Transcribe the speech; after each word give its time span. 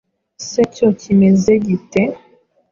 se 0.47 0.61
cyo 0.75 0.87
kimeze 0.99 1.51
gite? 1.65 2.01